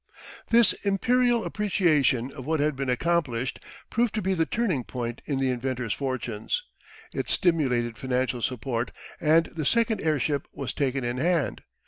[0.49, 3.59] This Imperial appreciation of what had been accomplished
[3.91, 6.63] proved to be the turning point in the inventor's fortunes.
[7.13, 11.61] It stimulated financial support, and the second airship was taken in hand.